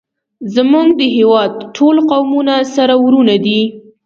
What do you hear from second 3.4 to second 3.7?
دی